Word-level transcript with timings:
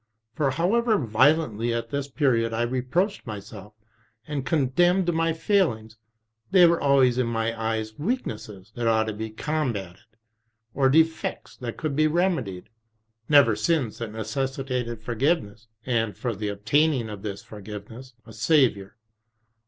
For 0.33 0.49
however 0.49 0.97
violently 0.97 1.71
at 1.75 1.91
this 1.91 2.07
period 2.07 2.53
I 2.55 2.63
reproached 2.63 3.27
myself 3.27 3.75
and 4.27 4.43
condemned 4.43 5.13
my 5.13 5.31
failings, 5.31 5.95
they 6.49 6.65
were 6.65 6.81
always 6.81 7.19
in 7.19 7.27
my 7.27 7.53
eyes 7.55 7.93
weaknesses 7.99 8.71
that 8.73 8.87
ought 8.87 9.03
to 9.03 9.13
be 9.13 9.29
combatted, 9.29 10.05
or 10.73 10.89
defects 10.89 11.55
that 11.57 11.77
could 11.77 11.95
be 11.95 12.07
remedied, 12.07 12.69
never 13.29 13.55
sins 13.55 13.99
that 13.99 14.11
necessitated 14.11 15.03
forgiveness, 15.03 15.67
and 15.85 16.17
for 16.17 16.35
the 16.35 16.47
obtaining 16.47 17.07
of 17.07 17.21
this 17.21 17.43
forgiveness, 17.43 18.15
a 18.25 18.33
Sa 18.33 18.55
viour. 18.55 18.93